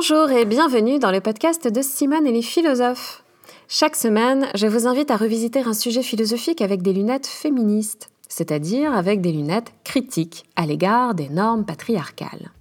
Bonjour 0.00 0.30
et 0.30 0.44
bienvenue 0.44 1.00
dans 1.00 1.10
le 1.10 1.20
podcast 1.20 1.66
de 1.66 1.82
Simone 1.82 2.24
et 2.24 2.30
les 2.30 2.40
philosophes. 2.40 3.24
Chaque 3.66 3.96
semaine, 3.96 4.46
je 4.54 4.68
vous 4.68 4.86
invite 4.86 5.10
à 5.10 5.16
revisiter 5.16 5.58
un 5.58 5.72
sujet 5.72 6.04
philosophique 6.04 6.62
avec 6.62 6.82
des 6.82 6.92
lunettes 6.92 7.26
féministes, 7.26 8.08
c'est-à-dire 8.28 8.96
avec 8.96 9.20
des 9.20 9.32
lunettes 9.32 9.72
critiques 9.82 10.44
à 10.54 10.66
l'égard 10.66 11.16
des 11.16 11.28
normes 11.28 11.64
patriarcales. 11.64 12.52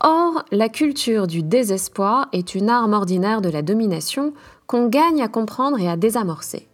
Or, 0.00 0.44
la 0.52 0.68
culture 0.68 1.26
du 1.26 1.42
désespoir 1.42 2.28
est 2.32 2.54
une 2.54 2.70
arme 2.70 2.92
ordinaire 2.92 3.40
de 3.40 3.50
la 3.50 3.62
domination 3.62 4.32
qu'on 4.68 4.86
gagne 4.86 5.20
à 5.20 5.26
comprendre 5.26 5.80
et 5.80 5.88
à 5.88 5.96
désamorcer. 5.96 6.68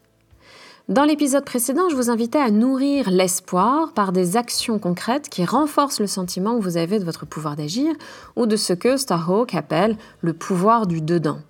Dans 0.88 1.04
l'épisode 1.04 1.44
précédent, 1.44 1.90
je 1.90 1.96
vous 1.96 2.08
invitais 2.08 2.38
à 2.38 2.50
nourrir 2.50 3.10
l'espoir 3.10 3.92
par 3.92 4.10
des 4.10 4.38
actions 4.38 4.78
concrètes 4.78 5.28
qui 5.28 5.44
renforcent 5.44 6.00
le 6.00 6.06
sentiment 6.06 6.56
que 6.56 6.62
vous 6.62 6.78
avez 6.78 6.98
de 6.98 7.04
votre 7.04 7.26
pouvoir 7.26 7.56
d'agir 7.56 7.92
ou 8.36 8.46
de 8.46 8.56
ce 8.56 8.72
que 8.72 8.96
Starhawk 8.96 9.54
appelle 9.54 9.98
le 10.22 10.32
pouvoir 10.32 10.86
du 10.86 11.02
dedans. 11.02 11.40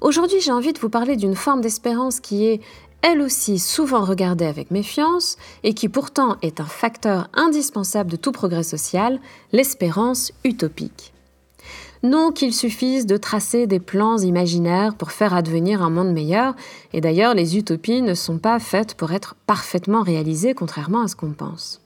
Aujourd'hui, 0.00 0.40
j'ai 0.40 0.50
envie 0.50 0.72
de 0.72 0.78
vous 0.78 0.88
parler 0.88 1.16
d'une 1.16 1.34
forme 1.34 1.60
d'espérance 1.60 2.20
qui 2.20 2.46
est 2.46 2.62
elle 3.02 3.20
aussi 3.20 3.58
souvent 3.58 4.02
regardée 4.02 4.46
avec 4.46 4.70
méfiance 4.70 5.36
et 5.62 5.74
qui 5.74 5.90
pourtant 5.90 6.38
est 6.40 6.58
un 6.58 6.64
facteur 6.64 7.28
indispensable 7.34 8.10
de 8.10 8.16
tout 8.16 8.32
progrès 8.32 8.62
social, 8.62 9.20
l'espérance 9.52 10.32
utopique. 10.42 11.12
Non 12.02 12.30
qu'il 12.30 12.54
suffise 12.54 13.06
de 13.06 13.16
tracer 13.16 13.66
des 13.66 13.80
plans 13.80 14.18
imaginaires 14.18 14.94
pour 14.94 15.10
faire 15.10 15.34
advenir 15.34 15.82
un 15.82 15.90
monde 15.90 16.12
meilleur, 16.12 16.54
et 16.92 17.00
d'ailleurs 17.00 17.34
les 17.34 17.56
utopies 17.56 18.02
ne 18.02 18.14
sont 18.14 18.38
pas 18.38 18.58
faites 18.58 18.94
pour 18.94 19.12
être 19.12 19.34
parfaitement 19.46 20.02
réalisées 20.02 20.54
contrairement 20.54 21.02
à 21.02 21.08
ce 21.08 21.16
qu'on 21.16 21.32
pense. 21.32 21.80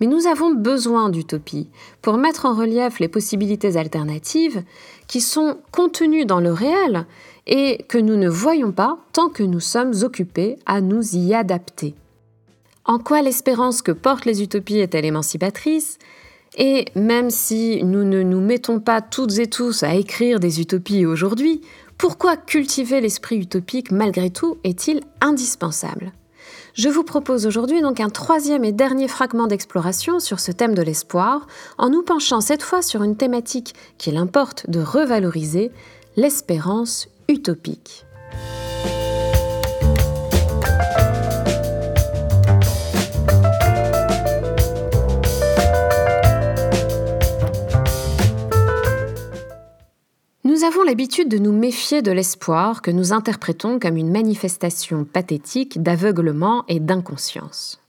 Mais 0.00 0.06
nous 0.06 0.26
avons 0.26 0.54
besoin 0.54 1.08
d'utopies 1.08 1.68
pour 2.02 2.16
mettre 2.18 2.46
en 2.46 2.54
relief 2.54 3.00
les 3.00 3.08
possibilités 3.08 3.76
alternatives 3.76 4.62
qui 5.06 5.20
sont 5.20 5.58
contenues 5.72 6.26
dans 6.26 6.40
le 6.40 6.52
réel 6.52 7.06
et 7.46 7.84
que 7.88 7.98
nous 7.98 8.16
ne 8.16 8.28
voyons 8.28 8.72
pas 8.72 8.98
tant 9.12 9.28
que 9.28 9.42
nous 9.42 9.60
sommes 9.60 9.94
occupés 10.02 10.58
à 10.66 10.80
nous 10.80 11.16
y 11.16 11.34
adapter. 11.34 11.94
En 12.84 12.98
quoi 12.98 13.22
l'espérance 13.22 13.82
que 13.82 13.92
portent 13.92 14.24
les 14.24 14.42
utopies 14.42 14.78
est-elle 14.78 15.04
émancipatrice? 15.04 15.98
Et 16.56 16.86
même 16.94 17.30
si 17.30 17.82
nous 17.84 18.04
ne 18.04 18.22
nous 18.22 18.40
mettons 18.40 18.80
pas 18.80 19.00
toutes 19.00 19.38
et 19.38 19.46
tous 19.46 19.82
à 19.82 19.94
écrire 19.94 20.40
des 20.40 20.60
utopies 20.60 21.06
aujourd'hui, 21.06 21.60
pourquoi 21.98 22.36
cultiver 22.36 23.00
l'esprit 23.00 23.38
utopique 23.38 23.90
malgré 23.90 24.30
tout 24.30 24.58
est-il 24.64 25.00
indispensable? 25.20 26.12
Je 26.74 26.88
vous 26.88 27.02
propose 27.02 27.44
aujourd'hui 27.44 27.80
donc 27.82 27.98
un 27.98 28.08
troisième 28.08 28.64
et 28.64 28.70
dernier 28.70 29.08
fragment 29.08 29.48
d'exploration 29.48 30.20
sur 30.20 30.38
ce 30.38 30.52
thème 30.52 30.76
de 30.76 30.82
l'espoir, 30.82 31.48
en 31.76 31.90
nous 31.90 32.02
penchant 32.02 32.40
cette 32.40 32.62
fois 32.62 32.82
sur 32.82 33.02
une 33.02 33.16
thématique 33.16 33.74
qu'il 33.98 34.16
importe 34.16 34.70
de 34.70 34.80
revaloriser, 34.80 35.72
l'espérance 36.16 37.08
utopique. 37.28 38.04
Avons 50.68 50.82
l'habitude 50.82 51.30
de 51.30 51.38
nous 51.38 51.52
méfier 51.52 52.02
de 52.02 52.12
l'espoir 52.12 52.82
que 52.82 52.90
nous 52.90 53.14
interprétons 53.14 53.78
comme 53.78 53.96
une 53.96 54.10
manifestation 54.10 55.06
pathétique 55.06 55.82
d'aveuglement 55.82 56.66
et 56.68 56.78
d'inconscience. 56.78 57.80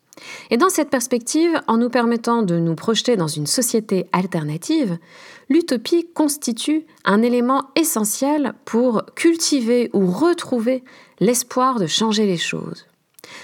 Et 0.50 0.56
dans 0.56 0.70
cette 0.70 0.90
perspective, 0.90 1.60
en 1.68 1.76
nous 1.76 1.90
permettant 1.90 2.42
de 2.42 2.58
nous 2.58 2.76
projeter 2.76 3.18
dans 3.18 3.28
une 3.28 3.48
société 3.48 4.06
alternative, 4.14 4.98
l'utopie 5.50 6.08
constitue 6.14 6.86
un 7.04 7.22
élément 7.22 7.66
essentiel 7.76 8.54
pour 8.64 9.04
cultiver 9.14 9.90
ou 9.92 10.10
retrouver 10.10 10.86
l'espoir 11.20 11.80
de 11.80 11.88
changer 11.88 12.26
les 12.26 12.38
choses. 12.38 12.86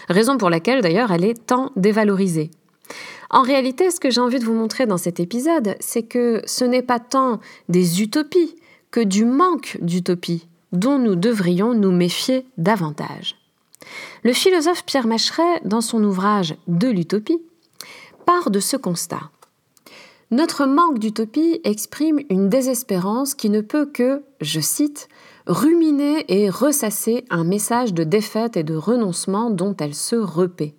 Raison 0.07 0.37
pour 0.37 0.49
laquelle 0.49 0.81
d'ailleurs 0.81 1.11
elle 1.11 1.25
est 1.25 1.45
tant 1.45 1.73
dévalorisée. 1.75 2.51
En 3.29 3.41
réalité, 3.41 3.91
ce 3.91 3.99
que 3.99 4.11
j'ai 4.11 4.21
envie 4.21 4.39
de 4.39 4.45
vous 4.45 4.53
montrer 4.53 4.85
dans 4.85 4.97
cet 4.97 5.19
épisode, 5.19 5.75
c'est 5.81 6.03
que 6.03 6.41
ce 6.45 6.63
n'est 6.63 6.81
pas 6.81 6.99
tant 6.99 7.41
des 7.67 8.01
utopies 8.01 8.55
du 8.99 9.25
manque 9.25 9.77
d'utopie 9.81 10.47
dont 10.71 10.97
nous 10.99 11.15
devrions 11.15 11.73
nous 11.73 11.91
méfier 11.91 12.45
davantage. 12.57 13.37
Le 14.23 14.33
philosophe 14.33 14.85
Pierre 14.85 15.07
Macheret, 15.07 15.61
dans 15.63 15.81
son 15.81 16.03
ouvrage 16.03 16.55
De 16.67 16.87
l'utopie, 16.87 17.41
part 18.25 18.49
de 18.49 18.59
ce 18.59 18.77
constat. 18.77 19.29
Notre 20.31 20.65
manque 20.65 20.99
d'utopie 20.99 21.61
exprime 21.63 22.19
une 22.29 22.49
désespérance 22.49 23.35
qui 23.35 23.49
ne 23.49 23.61
peut 23.61 23.85
que, 23.85 24.23
je 24.41 24.59
cite, 24.59 25.07
ruminer 25.45 26.25
et 26.27 26.49
ressasser 26.49 27.25
un 27.29 27.43
message 27.43 27.93
de 27.93 28.03
défaite 28.03 28.57
et 28.57 28.63
de 28.63 28.75
renoncement 28.75 29.51
dont 29.51 29.75
elle 29.79 29.93
se 29.93 30.15
repaît. 30.15 30.73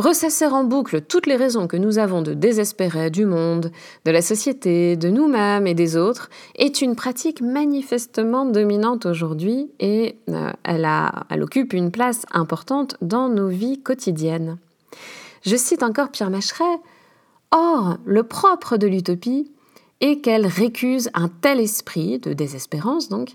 Ressasser 0.00 0.46
en 0.46 0.64
boucle 0.64 1.02
toutes 1.02 1.26
les 1.26 1.36
raisons 1.36 1.66
que 1.66 1.76
nous 1.76 1.98
avons 1.98 2.22
de 2.22 2.32
désespérer 2.32 3.10
du 3.10 3.26
monde, 3.26 3.70
de 4.06 4.10
la 4.10 4.22
société, 4.22 4.96
de 4.96 5.10
nous-mêmes 5.10 5.66
et 5.66 5.74
des 5.74 5.98
autres 5.98 6.30
est 6.54 6.80
une 6.80 6.96
pratique 6.96 7.42
manifestement 7.42 8.46
dominante 8.46 9.04
aujourd'hui 9.04 9.70
et 9.78 10.16
euh, 10.30 10.52
elle, 10.64 10.88
elle 11.28 11.42
occupe 11.42 11.74
une 11.74 11.90
place 11.90 12.24
importante 12.32 12.96
dans 13.02 13.28
nos 13.28 13.48
vies 13.48 13.82
quotidiennes. 13.82 14.56
Je 15.44 15.56
cite 15.56 15.82
encore 15.82 16.08
Pierre 16.08 16.30
Macheret 16.30 16.80
Or, 17.50 17.98
le 18.06 18.22
propre 18.22 18.78
de 18.78 18.86
l'utopie 18.86 19.52
est 20.00 20.22
qu'elle 20.22 20.46
récuse 20.46 21.10
un 21.12 21.28
tel 21.28 21.60
esprit 21.60 22.18
de 22.20 22.32
désespérance 22.32 23.10
donc 23.10 23.32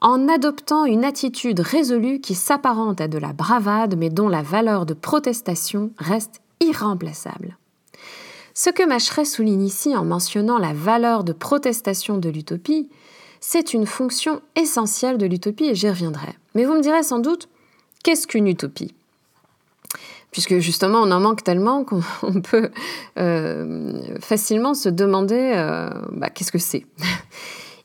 en 0.00 0.28
adoptant 0.28 0.84
une 0.84 1.04
attitude 1.04 1.60
résolue 1.60 2.20
qui 2.20 2.34
s'apparente 2.34 3.00
à 3.00 3.08
de 3.08 3.18
la 3.18 3.32
bravade 3.32 3.96
mais 3.96 4.10
dont 4.10 4.28
la 4.28 4.42
valeur 4.42 4.86
de 4.86 4.94
protestation 4.94 5.90
reste 5.98 6.40
irremplaçable. 6.60 7.56
Ce 8.54 8.70
que 8.70 8.86
Macheret 8.86 9.24
souligne 9.24 9.64
ici 9.64 9.96
en 9.96 10.04
mentionnant 10.04 10.58
la 10.58 10.72
valeur 10.72 11.22
de 11.22 11.32
protestation 11.32 12.18
de 12.18 12.28
l'utopie, 12.28 12.88
c'est 13.40 13.72
une 13.72 13.86
fonction 13.86 14.40
essentielle 14.56 15.18
de 15.18 15.26
l'utopie 15.26 15.66
et 15.66 15.74
j'y 15.74 15.88
reviendrai. 15.88 16.34
Mais 16.54 16.64
vous 16.64 16.74
me 16.74 16.80
direz 16.80 17.04
sans 17.04 17.20
doute, 17.20 17.48
qu'est-ce 18.02 18.26
qu'une 18.26 18.48
utopie? 18.48 18.94
Puisque 20.32 20.58
justement 20.58 20.98
on 20.98 21.10
en 21.10 21.20
manque 21.20 21.44
tellement 21.44 21.84
qu'on 21.84 22.02
peut 22.42 22.70
euh, 23.18 24.18
facilement 24.20 24.74
se 24.74 24.88
demander 24.88 25.52
euh, 25.54 25.90
bah, 26.12 26.28
qu'est-ce 26.30 26.52
que 26.52 26.58
c'est? 26.58 26.84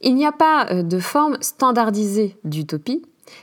Il 0.03 0.15
n'y 0.15 0.25
a 0.25 0.31
pas 0.31 0.67
euh, 0.69 0.83
de 0.83 0.99
forme 0.99 1.37
standardisée 1.41 2.37
d'utopie, 2.43 3.01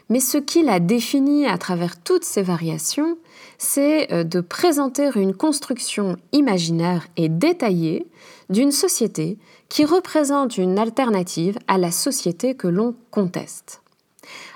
mais 0.09 0.21
ce 0.21 0.39
qui 0.39 0.63
la 0.63 0.79
définit 0.79 1.47
à 1.47 1.59
travers 1.59 2.01
toutes 2.01 2.25
ces 2.25 2.43
variations, 2.43 3.17
c'est 3.59 4.13
euh, 4.13 4.25
de 4.25 4.41
présenter 4.41 5.11
une 5.17 5.35
construction 5.35 6.17
imaginaire 6.33 7.07
et 7.17 7.29
détaillée 7.29 8.07
d'une 8.51 8.73
société 8.73 9.39
qui 9.69 9.85
représente 9.85 10.59
une 10.59 10.79
alternative 10.79 11.59
à 11.67 11.79
la 11.79 11.91
société 11.91 12.55
que 12.55 12.69
l'on 12.69 12.95
conteste. 13.11 13.83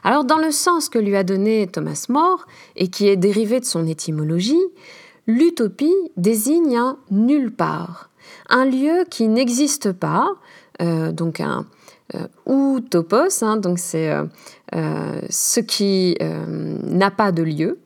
Alors 0.03 0.25
dans 0.25 0.38
le 0.38 0.50
sens 0.50 0.88
que 0.88 0.98
lui 0.98 1.16
a 1.16 1.25
donné 1.25 1.66
Thomas 1.66 2.06
More 2.09 2.47
et 2.76 2.88
qui 2.88 3.09
est 3.09 3.16
dérivé 3.16 3.60
de 3.60 3.64
son 3.64 3.87
étymologie, 3.87 4.62
l'utopie 5.26 5.94
désigne 6.16 6.76
un 6.76 6.98
nulle 7.10 7.53
part, 7.53 8.10
un 8.50 8.64
lieu 8.64 9.04
qui 9.09 9.28
n'existe 9.28 9.93
pas, 9.93 10.28
euh, 10.82 11.12
donc 11.12 11.41
un, 11.41 11.66
ou 12.47 12.80
topos, 12.80 13.42
hein, 13.42 13.56
donc 13.56 13.78
c'est 13.78 14.10
euh, 14.10 14.25
euh, 14.75 15.20
ce 15.30 15.60
qui 15.60 16.16
n'a 16.20 17.11
pas 17.11 17.32
de 17.32 17.43
lieu, 17.43 17.78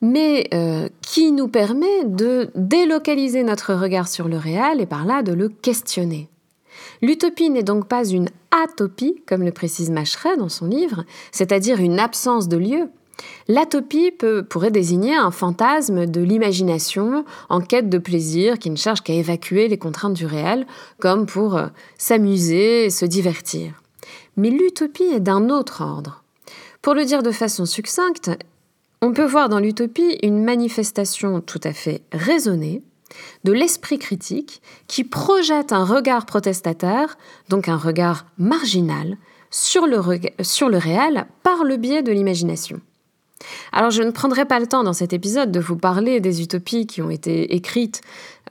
mais 0.00 0.48
qui 1.02 1.32
nous 1.32 1.48
permet 1.48 2.04
de 2.04 2.50
délocaliser 2.54 3.42
notre 3.42 3.74
regard 3.74 4.08
sur 4.08 4.28
le 4.28 4.36
réel 4.36 4.80
et 4.80 4.86
par 4.86 5.04
là 5.04 5.22
de 5.22 5.32
le 5.32 5.48
questionner. 5.48 6.28
L'utopie 7.02 7.50
n'est 7.50 7.62
donc 7.62 7.86
pas 7.86 8.04
une 8.04 8.28
atopie, 8.50 9.22
comme 9.26 9.42
le 9.42 9.52
précise 9.52 9.90
Macheret 9.90 10.36
dans 10.36 10.48
son 10.48 10.66
livre, 10.66 11.04
c'est-à-dire 11.32 11.80
une 11.80 11.98
absence 11.98 12.48
de 12.48 12.56
lieu, 12.56 12.88
L'atopie 13.48 14.12
pourrait 14.48 14.70
désigner 14.70 15.14
un 15.14 15.30
fantasme 15.30 16.06
de 16.06 16.20
l'imagination 16.20 17.24
en 17.48 17.60
quête 17.60 17.88
de 17.88 17.98
plaisir 17.98 18.58
qui 18.58 18.70
ne 18.70 18.76
cherche 18.76 19.02
qu'à 19.02 19.12
évacuer 19.12 19.68
les 19.68 19.78
contraintes 19.78 20.14
du 20.14 20.26
réel, 20.26 20.66
comme 20.98 21.26
pour 21.26 21.56
euh, 21.56 21.66
s'amuser 21.98 22.86
et 22.86 22.90
se 22.90 23.04
divertir. 23.04 23.82
Mais 24.36 24.50
l'utopie 24.50 25.04
est 25.04 25.20
d'un 25.20 25.50
autre 25.50 25.82
ordre. 25.82 26.22
Pour 26.82 26.94
le 26.94 27.04
dire 27.04 27.22
de 27.22 27.30
façon 27.30 27.66
succincte, 27.66 28.30
on 29.00 29.12
peut 29.12 29.26
voir 29.26 29.48
dans 29.48 29.60
l'utopie 29.60 30.18
une 30.22 30.42
manifestation 30.42 31.40
tout 31.40 31.60
à 31.62 31.72
fait 31.72 32.02
raisonnée 32.12 32.82
de 33.44 33.52
l'esprit 33.52 33.98
critique 33.98 34.62
qui 34.88 35.04
projette 35.04 35.72
un 35.72 35.84
regard 35.84 36.26
protestataire, 36.26 37.16
donc 37.48 37.68
un 37.68 37.76
regard 37.76 38.26
marginal, 38.38 39.16
sur 39.50 39.86
le 39.86 39.98
réel 40.78 41.26
par 41.42 41.62
le 41.64 41.76
biais 41.76 42.02
de 42.02 42.10
l'imagination. 42.10 42.80
Alors 43.72 43.90
je 43.90 44.02
ne 44.02 44.10
prendrai 44.10 44.44
pas 44.44 44.60
le 44.60 44.66
temps 44.66 44.84
dans 44.84 44.92
cet 44.92 45.12
épisode 45.12 45.50
de 45.50 45.60
vous 45.60 45.76
parler 45.76 46.20
des 46.20 46.42
utopies 46.42 46.86
qui 46.86 47.02
ont 47.02 47.10
été 47.10 47.54
écrites 47.54 48.00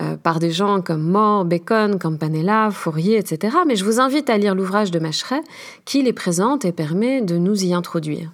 euh, 0.02 0.18
par 0.18 0.40
des 0.40 0.52
gens 0.52 0.82
comme 0.82 1.04
More, 1.04 1.46
Bacon, 1.46 2.00
Campanella, 2.00 2.70
Fourier, 2.72 3.18
etc. 3.18 3.58
Mais 3.68 3.76
je 3.76 3.86
vous 3.86 4.00
invite 4.00 4.30
à 4.30 4.38
lire 4.38 4.56
l'ouvrage 4.56 4.92
de 4.92 5.00
Macheret 5.00 5.42
qui 5.86 6.02
les 6.02 6.14
présente 6.14 6.66
et 6.66 6.72
permet 6.72 7.22
de 7.22 7.38
nous 7.38 7.64
y 7.64 7.74
introduire. 7.74 8.32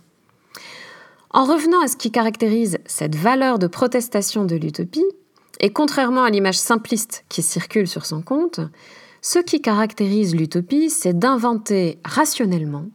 En 1.31 1.43
revenant 1.43 1.81
à 1.81 1.87
ce 1.87 1.95
qui 1.95 2.11
caractérise 2.11 2.79
cette 2.85 3.15
valeur 3.15 3.59
de 3.59 3.67
protestation 3.67 4.45
de 4.45 4.55
l'utopie, 4.55 5.05
et 5.59 5.71
contrairement 5.71 6.23
à 6.23 6.29
l'image 6.29 6.57
simpliste 6.57 7.25
qui 7.29 7.43
circule 7.43 7.87
sur 7.87 8.05
son 8.05 8.21
compte, 8.21 8.61
ce 9.21 9.39
qui 9.39 9.61
caractérise 9.61 10.35
l'utopie, 10.35 10.89
c'est 10.89 11.17
d'inventer 11.17 11.99
rationnellement 12.05 12.85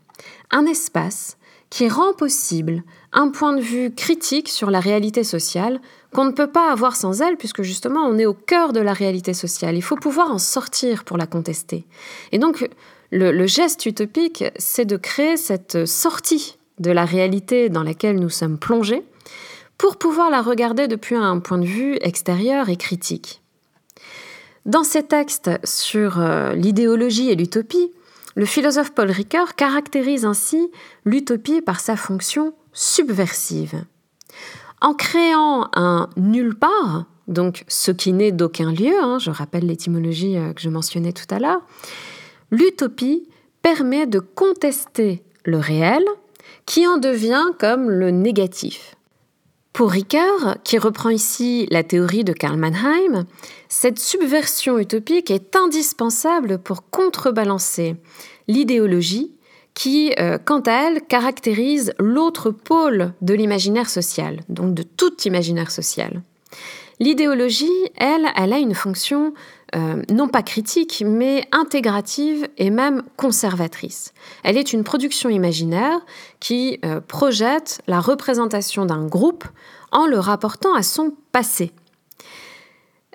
un 0.50 0.64
espace 0.66 1.36
qui 1.70 1.88
rend 1.88 2.12
possible 2.14 2.82
un 3.14 3.30
point 3.30 3.54
de 3.54 3.60
vue 3.60 3.94
critique 3.94 4.48
sur 4.48 4.70
la 4.70 4.80
réalité 4.80 5.24
sociale 5.24 5.80
qu'on 6.12 6.24
ne 6.24 6.32
peut 6.32 6.50
pas 6.50 6.70
avoir 6.70 6.96
sans 6.96 7.22
elle, 7.22 7.36
puisque 7.36 7.62
justement 7.62 8.04
on 8.04 8.18
est 8.18 8.26
au 8.26 8.34
cœur 8.34 8.72
de 8.72 8.80
la 8.80 8.92
réalité 8.92 9.32
sociale. 9.32 9.76
Il 9.76 9.82
faut 9.82 9.96
pouvoir 9.96 10.30
en 10.30 10.38
sortir 10.38 11.04
pour 11.04 11.16
la 11.16 11.26
contester. 11.26 11.86
Et 12.32 12.38
donc 12.38 12.68
le, 13.10 13.46
geste 13.46 13.86
utopique, 13.86 14.44
c'est 14.56 14.84
de 14.84 14.96
créer 14.96 15.36
cette 15.36 15.86
sortie 15.86 16.58
de 16.78 16.90
la 16.90 17.04
réalité 17.04 17.68
dans 17.68 17.84
laquelle 17.84 18.18
nous 18.18 18.30
sommes 18.30 18.58
plongés 18.58 19.04
pour 19.78 19.96
pouvoir 19.96 20.30
la 20.30 20.42
regarder 20.42 20.88
depuis 20.88 21.14
un 21.14 21.38
point 21.38 21.58
de 21.58 21.66
vue 21.66 21.96
extérieur 22.00 22.68
et 22.68 22.76
critique. 22.76 23.40
Dans 24.66 24.82
ses 24.82 25.02
textes 25.02 25.50
sur 25.64 26.20
euh, 26.20 26.54
l'idéologie 26.54 27.30
et 27.30 27.36
l'utopie, 27.36 27.92
le 28.34 28.46
philosophe 28.46 28.92
Paul 28.92 29.10
Ricoeur 29.10 29.54
caractérise 29.54 30.24
ainsi 30.24 30.70
l'utopie 31.04 31.60
par 31.60 31.80
sa 31.80 31.96
fonction 31.96 32.54
subversive. 32.74 33.84
En 34.82 34.92
créant 34.92 35.70
un 35.74 36.10
nulle 36.16 36.54
part, 36.54 37.06
donc 37.26 37.64
ce 37.68 37.90
qui 37.90 38.12
n'est 38.12 38.32
d'aucun 38.32 38.70
lieu, 38.70 38.92
hein, 39.00 39.18
je 39.18 39.30
rappelle 39.30 39.66
l'étymologie 39.66 40.36
euh, 40.36 40.52
que 40.52 40.60
je 40.60 40.68
mentionnais 40.68 41.12
tout 41.12 41.32
à 41.34 41.38
l'heure, 41.38 41.62
l'utopie 42.50 43.26
permet 43.62 44.06
de 44.06 44.18
contester 44.18 45.22
le 45.44 45.56
réel 45.56 46.04
qui 46.66 46.86
en 46.86 46.98
devient 46.98 47.46
comme 47.58 47.88
le 47.88 48.10
négatif. 48.10 48.96
Pour 49.72 49.90
Ricoeur, 49.90 50.58
qui 50.62 50.78
reprend 50.78 51.10
ici 51.10 51.66
la 51.70 51.82
théorie 51.82 52.22
de 52.22 52.32
Karl 52.32 52.56
Mannheim, 52.56 53.24
cette 53.68 53.98
subversion 53.98 54.78
utopique 54.78 55.30
est 55.30 55.56
indispensable 55.56 56.58
pour 56.58 56.88
contrebalancer 56.90 57.96
l'idéologie 58.46 59.33
qui, 59.74 60.14
euh, 60.18 60.38
quant 60.42 60.60
à 60.60 60.72
elle, 60.72 61.02
caractérise 61.02 61.92
l'autre 61.98 62.50
pôle 62.50 63.12
de 63.20 63.34
l'imaginaire 63.34 63.90
social, 63.90 64.40
donc 64.48 64.74
de 64.74 64.82
tout 64.82 65.14
imaginaire 65.24 65.70
social. 65.70 66.22
L'idéologie, 67.00 67.90
elle, 67.96 68.28
elle 68.36 68.52
a 68.52 68.58
une 68.58 68.74
fonction 68.74 69.34
euh, 69.74 70.02
non 70.10 70.28
pas 70.28 70.42
critique, 70.42 71.02
mais 71.04 71.48
intégrative 71.50 72.48
et 72.58 72.70
même 72.70 73.02
conservatrice. 73.16 74.12
Elle 74.44 74.56
est 74.56 74.72
une 74.72 74.84
production 74.84 75.28
imaginaire 75.28 75.98
qui 76.38 76.78
euh, 76.84 77.00
projette 77.00 77.80
la 77.88 78.00
représentation 78.00 78.86
d'un 78.86 79.04
groupe 79.06 79.44
en 79.90 80.06
le 80.06 80.20
rapportant 80.20 80.74
à 80.74 80.84
son 80.84 81.16
passé. 81.32 81.72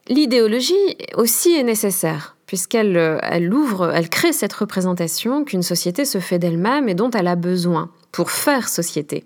L'idéologie 0.09 0.97
aussi 1.15 1.53
est 1.53 1.63
nécessaire, 1.63 2.35
puisqu'elle 2.49 2.97
euh, 2.97 3.19
elle 3.21 3.53
ouvre, 3.53 3.91
elle 3.93 4.09
crée 4.09 4.33
cette 4.33 4.53
représentation 4.53 5.43
qu'une 5.43 5.61
société 5.61 6.03
se 6.03 6.17
fait 6.17 6.39
d'elle-même 6.39 6.89
et 6.89 6.95
dont 6.95 7.11
elle 7.11 7.27
a 7.27 7.35
besoin 7.35 7.91
pour 8.11 8.31
faire 8.31 8.67
société. 8.67 9.23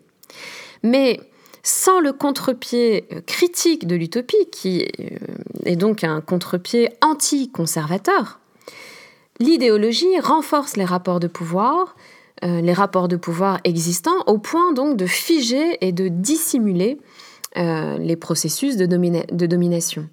Mais 0.84 1.22
sans 1.64 2.02
le 2.02 2.12
contre-pied 2.12 3.06
euh, 3.14 3.22
critique 3.22 3.88
de 3.88 3.96
l'utopie, 3.96 4.50
qui 4.52 4.86
euh, 5.00 5.18
est 5.64 5.78
donc 5.78 6.04
un 6.04 6.20
contre-pied 6.20 6.90
anti-conservateur, 7.00 8.42
l'idéologie 9.40 10.20
renforce 10.20 10.76
les 10.76 10.84
rapports 10.84 11.22
de 11.22 11.28
pouvoir, 11.28 11.96
les 12.42 12.74
rapports 12.74 13.08
de 13.08 13.16
pouvoir 13.16 13.62
existants, 13.64 14.22
au 14.28 14.38
point 14.38 14.74
donc 14.74 14.98
de 14.98 15.06
figer 15.06 15.78
et 15.80 15.94
de 15.94 16.10
dissimuler 16.10 16.98
les 17.56 18.16
processus 18.18 18.76
de 18.76 18.86
domination. 19.46 20.10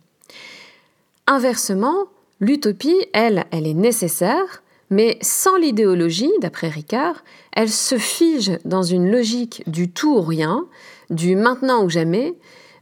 Inversement, 1.27 2.07
l'utopie, 2.41 3.07
elle, 3.13 3.45
elle 3.51 3.67
est 3.67 3.75
nécessaire, 3.75 4.63
mais 4.91 5.19
sans 5.23 5.57
l'idéologie, 5.57 6.33
d'après 6.41 6.69
Ricard, 6.69 7.23
elle 7.53 7.71
se 7.71 7.97
fige 7.97 8.53
dans 8.65 8.83
une 8.83 9.11
logique 9.11 9.63
du 9.69 9.91
tout 9.91 10.17
ou 10.17 10.23
rien, 10.23 10.67
du 11.11 11.37
maintenant 11.37 11.85
ou 11.85 11.89
jamais, 11.89 12.35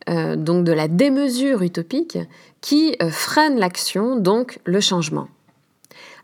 euh, 0.09 0.37
donc 0.37 0.65
de 0.65 0.73
la 0.73 0.89
démesure 0.89 1.63
utopique, 1.63 2.19
qui 2.63 2.97
euh, 3.03 3.11
freine 3.11 3.59
l'action, 3.59 4.17
donc 4.17 4.59
le 4.65 4.81
changement. 4.81 5.29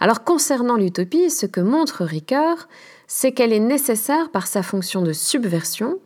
Alors 0.01 0.25
concernant 0.25 0.77
l'utopie, 0.77 1.31
ce 1.31 1.47
que 1.47 1.61
montre 1.61 2.05
Ricard, 2.05 2.69
c'est 3.07 3.33
qu'elle 3.33 3.53
est 3.53 3.61
nécessaire 3.61 4.31
par 4.31 4.47
sa 4.47 4.63
fonction 4.63 5.03
de 5.03 5.13
subversion, 5.13 5.99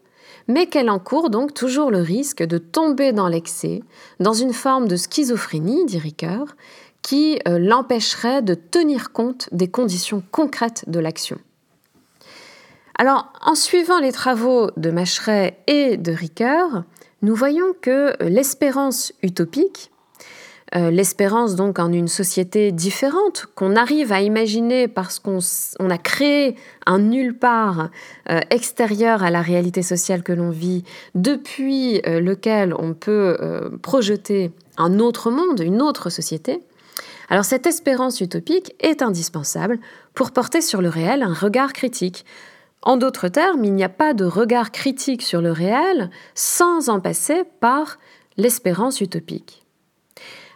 mais 0.49 0.67
qu'elle 0.67 0.91
encourt 0.91 1.31
donc 1.31 1.55
toujours 1.55 1.91
le 1.91 2.01
risque 2.01 2.43
de 2.43 2.59
tomber 2.59 3.13
dans 3.13 3.29
l'excès, 3.29 3.83
dans 4.19 4.33
une 4.33 4.55
forme 4.55 4.89
de 4.89 4.97
schizophrénie, 4.97 5.85
dit 5.85 5.99
Ricard, 5.99 6.57
qui 7.03 7.39
euh, 7.47 7.59
l'empêcherait 7.59 8.43
de 8.43 8.55
tenir 8.55 9.13
compte 9.13 9.49
des 9.53 9.69
conditions 9.69 10.23
concrètes 10.31 10.85
de 10.89 11.01
l'action. 11.01 11.39
Alors, 12.97 13.33
en 13.45 13.55
suivant 13.55 14.01
les 14.01 14.13
travaux 14.13 14.71
de 14.77 14.91
Macheret 14.91 15.59
et 15.69 15.97
de 15.97 16.11
Ricoeur, 16.11 16.83
nous 17.23 17.35
voyons 17.35 17.73
que 17.81 18.13
l'espérance 18.23 19.13
utopique, 19.23 19.91
euh, 20.77 20.91
l'espérance 20.91 21.55
donc 21.55 21.79
en 21.79 21.93
une 21.93 22.09
société 22.09 22.73
différente 22.73 23.47
qu'on 23.55 23.75
arrive 23.75 24.13
à 24.13 24.21
imaginer 24.21 24.87
parce 24.87 25.19
qu'on 25.19 25.41
a 25.91 25.99
créé 25.99 26.57
un 26.85 26.99
nulle 26.99 27.39
part 27.39 27.89
euh, 28.31 28.41
extérieur 28.51 29.23
à 29.23 29.31
la 29.31 29.41
réalité 29.41 29.83
sociale 29.83 30.23
que 30.23 30.33
l'on 30.33 30.51
vit, 30.51 30.85
depuis 31.15 32.03
euh, 32.07 32.21
lequel 32.21 32.75
on 32.75 32.93
peut 32.93 33.37
projeter 33.83 34.51
un 34.77 34.99
autre 34.99 35.31
monde, 35.31 35.61
une 35.61 35.81
autre 35.81 36.11
société. 36.11 36.61
Alors 37.29 37.45
cette 37.45 37.67
espérance 37.67 38.21
utopique 38.21 38.75
est 38.81 39.03
indispensable 39.03 39.79
pour 40.15 40.31
porter 40.31 40.61
sur 40.61 40.81
le 40.81 40.89
réel 40.89 41.23
un 41.23 41.35
regard 41.35 41.73
critique, 41.73 42.25
en 42.83 42.97
d'autres 42.97 43.29
termes, 43.29 43.65
il 43.65 43.75
n'y 43.75 43.85
a 43.85 43.89
pas 43.89 44.15
de 44.15 44.25
regard 44.25 44.71
critique 44.71 45.23
sur 45.23 45.41
le 45.41 45.53
réel 45.53 46.11
sans 46.35 46.89
en 46.89 47.01
passer 47.01 47.43
par 47.61 47.99
l'espérance 48.37 49.01
utopique. 49.01 49.65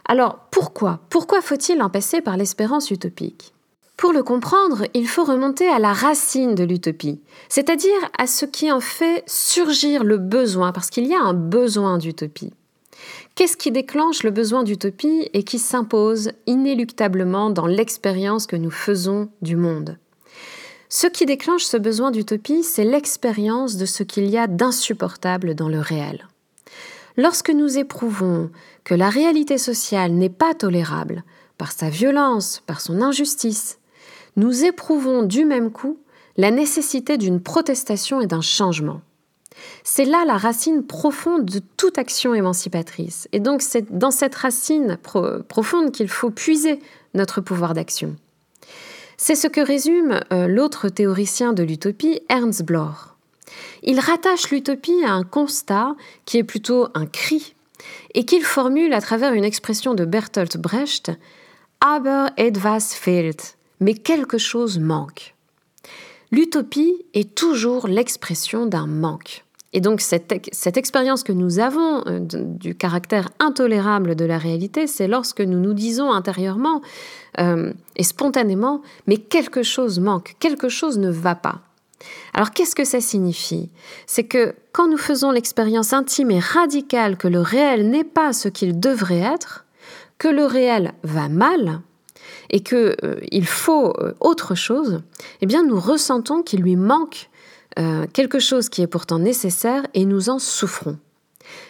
Alors 0.07 0.39
pourquoi? 0.51 1.01
Pourquoi 1.09 1.41
faut-il 1.41 1.81
en 1.81 1.89
passer 1.89 2.21
par 2.21 2.37
l'espérance 2.37 2.91
utopique? 2.91 3.53
Pour 3.97 4.13
le 4.13 4.23
comprendre, 4.23 4.85
il 4.93 5.07
faut 5.07 5.23
remonter 5.23 5.67
à 5.67 5.79
la 5.79 5.93
racine 5.93 6.55
de 6.55 6.63
l'utopie, 6.63 7.21
c'est-à-dire 7.47 7.91
à 8.17 8.25
ce 8.25 8.45
qui 8.45 8.71
en 8.71 8.79
fait 8.79 9.23
surgir 9.27 10.03
le 10.03 10.17
besoin, 10.17 10.71
parce 10.71 10.89
qu'il 10.89 11.05
y 11.05 11.13
a 11.13 11.21
un 11.21 11.33
besoin 11.33 11.99
d'utopie. 11.99 12.53
Qu'est-ce 13.35 13.57
qui 13.57 13.71
déclenche 13.71 14.21
le 14.21 14.29
besoin 14.29 14.61
d'utopie 14.61 15.27
et 15.33 15.41
qui 15.41 15.57
s'impose 15.57 16.33
inéluctablement 16.45 17.49
dans 17.49 17.65
l'expérience 17.65 18.45
que 18.45 18.55
nous 18.55 18.69
faisons 18.69 19.29
du 19.41 19.55
monde? 19.55 19.97
Ce 20.87 21.07
qui 21.07 21.25
déclenche 21.25 21.63
ce 21.63 21.77
besoin 21.77 22.11
d'utopie, 22.11 22.61
c'est 22.61 22.83
l'expérience 22.83 23.77
de 23.77 23.87
ce 23.87 24.03
qu'il 24.03 24.29
y 24.29 24.37
a 24.37 24.45
d'insupportable 24.45 25.55
dans 25.55 25.67
le 25.67 25.79
réel. 25.79 26.27
Lorsque 27.17 27.49
nous 27.49 27.79
éprouvons 27.79 28.51
que 28.83 28.93
la 28.93 29.09
réalité 29.09 29.57
sociale 29.57 30.11
n'est 30.11 30.29
pas 30.29 30.53
tolérable 30.53 31.23
par 31.57 31.71
sa 31.71 31.89
violence, 31.89 32.61
par 32.67 32.81
son 32.81 33.01
injustice, 33.01 33.79
nous 34.35 34.63
éprouvons 34.63 35.23
du 35.23 35.43
même 35.43 35.71
coup 35.71 35.97
la 36.37 36.51
nécessité 36.51 37.17
d'une 37.17 37.41
protestation 37.41 38.21
et 38.21 38.27
d'un 38.27 38.41
changement. 38.41 39.01
C'est 39.83 40.05
là 40.05 40.23
la 40.25 40.37
racine 40.37 40.83
profonde 40.83 41.45
de 41.45 41.61
toute 41.77 41.97
action 41.97 42.33
émancipatrice. 42.33 43.27
Et 43.31 43.39
donc 43.39 43.61
c'est 43.61 43.97
dans 43.97 44.11
cette 44.11 44.35
racine 44.35 44.97
profonde 45.47 45.91
qu'il 45.91 46.09
faut 46.09 46.31
puiser 46.31 46.79
notre 47.13 47.41
pouvoir 47.41 47.73
d'action. 47.73 48.15
C'est 49.17 49.35
ce 49.35 49.47
que 49.47 49.61
résume 49.61 50.19
euh, 50.31 50.47
l'autre 50.47 50.89
théoricien 50.89 51.53
de 51.53 51.63
l'utopie, 51.63 52.21
Ernst 52.29 52.63
Bloch. 52.63 53.15
Il 53.83 53.99
rattache 53.99 54.49
l'utopie 54.49 55.03
à 55.05 55.11
un 55.11 55.23
constat 55.23 55.95
qui 56.25 56.37
est 56.37 56.43
plutôt 56.43 56.87
un 56.93 57.05
cri 57.05 57.55
et 58.13 58.25
qu'il 58.25 58.43
formule 58.43 58.93
à 58.93 59.01
travers 59.01 59.33
une 59.33 59.43
expression 59.43 59.93
de 59.93 60.05
Bertolt 60.05 60.57
Brecht 60.57 61.11
Aber 61.81 62.29
etwas 62.37 62.95
fehlt, 62.95 63.57
mais 63.79 63.93
quelque 63.93 64.37
chose 64.37 64.79
manque. 64.79 65.32
L'utopie 66.33 66.95
est 67.13 67.35
toujours 67.35 67.87
l'expression 67.87 68.65
d'un 68.65 68.87
manque. 68.87 69.45
Et 69.71 69.81
donc 69.81 70.01
cette, 70.01 70.31
expérience 70.77 71.21
que 71.21 71.31
nous 71.31 71.59
avons 71.59 72.01
euh, 72.07 72.19
du 72.19 72.73
caractère 72.73 73.29
intolérable 73.37 74.15
de 74.15 74.25
la 74.25 74.39
réalité, 74.39 74.87
c'est 74.87 75.07
lorsque 75.07 75.41
nous 75.41 75.59
nous 75.59 75.75
disons 75.75 76.11
intérieurement 76.11 76.81
euh, 77.39 77.71
et 77.97 78.01
spontanément, 78.01 78.81
mais 79.05 79.17
quelque 79.17 79.61
chose 79.61 79.99
manque, 79.99 80.35
quelque 80.39 80.69
chose 80.69 80.97
ne 80.97 81.11
va 81.11 81.35
pas. 81.35 81.61
Alors 82.33 82.49
qu'est-ce 82.49 82.75
que 82.75 82.83
ça 82.83 82.99
signifie? 82.99 83.69
C'est 84.07 84.23
que 84.23 84.55
quand 84.71 84.87
nous 84.87 84.97
faisons 84.97 85.29
l'expérience 85.29 85.93
intime 85.93 86.31
et 86.31 86.39
radicale 86.39 87.15
que 87.15 87.27
le 87.27 87.41
réel 87.41 87.91
n'est 87.91 88.03
pas 88.03 88.33
ce 88.33 88.49
qu'il 88.49 88.79
devrait 88.79 89.19
être, 89.19 89.65
que 90.17 90.29
le 90.29 90.47
réel 90.47 90.93
va 91.03 91.29
mal 91.29 91.81
et 92.49 92.61
qu'il 92.61 92.95
euh, 93.03 93.43
faut 93.43 93.93
euh, 93.99 94.13
autre 94.19 94.55
chose, 94.55 95.01
eh 95.41 95.45
bien 95.45 95.63
nous 95.63 95.79
ressentons 95.79 96.41
qu'il 96.43 96.61
lui 96.61 96.75
manque 96.75 97.29
euh, 97.79 98.05
quelque 98.13 98.39
chose 98.39 98.69
qui 98.69 98.81
est 98.81 98.87
pourtant 98.87 99.19
nécessaire 99.19 99.85
et 99.93 100.05
nous 100.05 100.29
en 100.29 100.39
souffrons. 100.39 100.97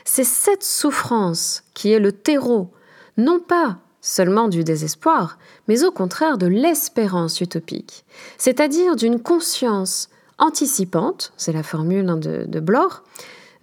C'est 0.05 0.25
cette 0.25 0.63
souffrance 0.63 1.63
qui 1.73 1.91
est 1.91 1.99
le 1.99 2.11
terreau, 2.11 2.71
non 3.17 3.39
pas 3.39 3.77
seulement 4.01 4.49
du 4.49 4.63
désespoir, 4.63 5.37
mais 5.67 5.83
au 5.83 5.91
contraire 5.91 6.37
de 6.37 6.47
l'espérance 6.47 7.39
utopique, 7.39 8.03
c'est-à-dire 8.37 8.97
d'une 8.97 9.21
conscience 9.21 10.09
anticipante, 10.39 11.31
c'est 11.37 11.53
la 11.53 11.63
formule 11.63 12.09
hein, 12.09 12.17
de, 12.17 12.43
de 12.45 12.59
Blore, 12.59 13.03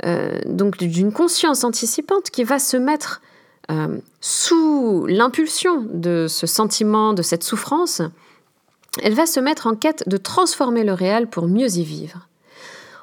euh, 0.07 0.39
donc 0.47 0.79
d'une 0.79 1.13
conscience 1.13 1.63
anticipante 1.63 2.31
qui 2.31 2.43
va 2.43 2.59
se 2.59 2.79
mettre 2.79 3.21
euh, 3.71 3.99
sous 4.21 5.07
l'impulsion 5.07 5.87
de 5.93 6.27
ce 6.29 6.47
sentiment, 6.47 7.13
de 7.13 7.23
cette 7.23 7.45
souffrance, 7.45 8.03
elle 9.03 9.15
va 9.15 9.27
se 9.27 9.41
mettre 9.41 9.67
en 9.67 9.77
quête 9.77 10.09
de 10.09 10.17
transformer 10.17 10.85
le 10.85 10.93
réel 10.93 11.29
pour 11.29 11.47
mieux 11.47 11.77
y 11.77 11.85
vivre. 11.85 12.29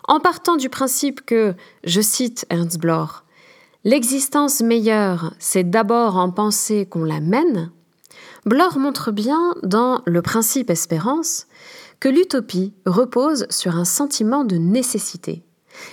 En 0.07 0.19
partant 0.19 0.57
du 0.57 0.69
principe 0.69 1.25
que, 1.25 1.53
je 1.83 2.01
cite 2.01 2.45
Ernst 2.49 2.79
Bloch, 2.79 3.23
l'existence 3.83 4.61
meilleure, 4.61 5.33
c'est 5.39 5.69
d'abord 5.69 6.17
en 6.17 6.31
penser 6.31 6.85
qu'on 6.85 7.03
la 7.03 7.19
mène, 7.19 7.71
Bloch 8.45 8.77
montre 8.77 9.11
bien 9.11 9.55
dans 9.63 10.01
Le 10.05 10.21
principe 10.21 10.69
espérance 10.69 11.47
que 11.99 12.07
l'utopie 12.07 12.73
repose 12.85 13.45
sur 13.49 13.75
un 13.75 13.83
sentiment 13.83 14.45
de 14.45 14.55
nécessité. 14.55 15.43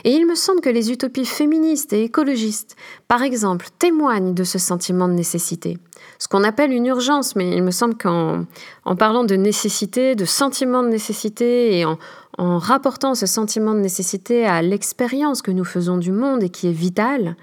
Et 0.05 0.11
il 0.11 0.27
me 0.27 0.35
semble 0.35 0.61
que 0.61 0.71
les 0.71 0.91
utopies 0.91 1.25
féministes 1.25 1.93
et 1.93 2.05
écologistes, 2.05 2.77
par 3.09 3.23
exemple, 3.23 3.67
témoignent 3.79 4.35
de 4.35 4.45
ce 4.45 4.59
sentiment 4.59 5.09
de 5.09 5.15
nécessité. 5.15 5.79
Ce 6.19 6.29
qu'on 6.29 6.45
appelle 6.45 6.73
une 6.73 6.87
urgence, 6.87 7.37
mais 7.37 7.51
il 7.57 7.63
me 7.63 7.71
semble 7.71 7.97
qu'en 7.97 8.45
en 8.85 8.97
parlant 8.97 9.25
de 9.25 9.35
nécessité, 9.35 10.15
de 10.15 10.25
sentiment 10.25 10.83
de 10.83 10.89
nécessité, 10.89 11.79
et 11.79 11.85
en, 11.85 11.99
rapportant 12.37 13.15
ce 13.15 13.27
sentiment 13.27 13.75
de 13.75 13.81
nécessité 13.81 14.45
à 14.45 14.61
l'expérience 14.61 15.41
que 15.41 15.53
nous 15.53 15.65
faisons 15.65 15.99
du 15.99 16.11
monde 16.11 16.43
et 16.43 16.49
qui 16.49 16.67
est 16.67 16.73
vitale, 16.73 17.37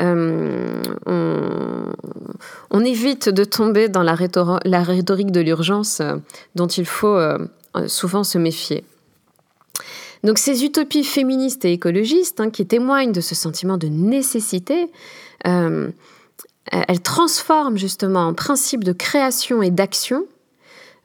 euh, 0.00 0.80
on, 2.70 2.84
évite 2.84 3.28
de 3.28 3.42
tomber 3.42 3.88
dans 3.88 4.04
la, 4.04 4.14
rhétorique 4.14 5.32
de 5.32 5.40
l'urgence 5.40 6.00
euh, 6.00 6.16
dont 6.54 6.68
il 6.68 6.86
faut 6.86 7.16
euh, 7.16 7.38
souvent 7.88 8.22
se 8.22 8.38
méfier. 8.38 8.84
Donc 10.24 10.38
ces 10.38 10.64
utopies 10.64 11.04
féministes 11.04 11.64
et 11.64 11.72
écologistes 11.72 12.40
hein, 12.40 12.50
qui 12.50 12.66
témoignent 12.66 13.12
de 13.12 13.20
ce 13.20 13.34
sentiment 13.34 13.76
de 13.76 13.88
nécessité, 13.88 14.90
euh, 15.46 15.90
elles 16.70 17.00
transforment 17.00 17.78
justement 17.78 18.26
en 18.26 18.34
principe 18.34 18.84
de 18.84 18.92
création 18.92 19.62
et 19.62 19.70
d'action 19.70 20.24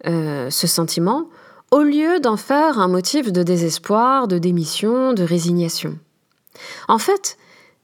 euh, 0.06 0.50
ce 0.50 0.68
sentiment 0.68 1.30
au 1.72 1.82
lieu 1.82 2.20
d'en 2.20 2.38
faire 2.38 2.78
un 2.80 2.88
motif 2.88 3.32
de 3.32 3.42
désespoir, 3.42 4.28
de 4.28 4.38
démission, 4.38 5.14
de 5.14 5.24
résignation. 5.24 5.98
En 6.88 7.00
fait, 7.00 7.38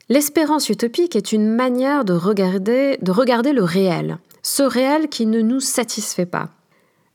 l'espérance 0.10 0.70
utopique 0.70 1.16
est 1.16 1.32
une 1.32 1.50
manière 1.50 2.06
de 2.06 2.14
regarder, 2.14 3.00
de 3.02 3.12
regarder 3.12 3.52
le 3.52 3.64
réel, 3.64 4.20
ce 4.44 4.62
réel 4.62 5.10
qui 5.10 5.26
ne 5.26 5.42
nous 5.42 5.60
satisfait 5.60 6.28
pas. 6.28 6.50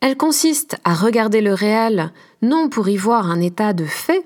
Elle 0.00 0.16
consiste 0.16 0.76
à 0.84 0.94
regarder 0.94 1.40
le 1.40 1.54
réel 1.54 2.12
non 2.44 2.68
pour 2.68 2.88
y 2.88 2.96
voir 2.96 3.30
un 3.30 3.40
état 3.40 3.72
de 3.72 3.84
fait, 3.84 4.24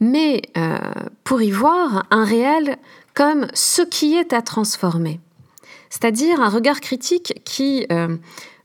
mais 0.00 0.40
euh, 0.56 0.78
pour 1.24 1.42
y 1.42 1.50
voir 1.50 2.06
un 2.10 2.24
réel 2.24 2.78
comme 3.14 3.46
ce 3.52 3.82
qui 3.82 4.14
est 4.14 4.32
à 4.32 4.40
transformer. 4.40 5.20
C'est-à-dire 5.90 6.40
un 6.40 6.48
regard 6.48 6.80
critique 6.80 7.42
qui 7.44 7.86
euh, 7.92 8.16